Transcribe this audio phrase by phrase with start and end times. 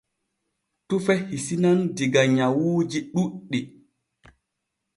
[0.87, 3.59] Tufe hisinan diga nyawuuji ɗuuɗɗi.